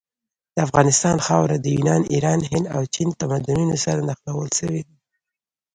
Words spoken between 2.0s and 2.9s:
ایران، هند او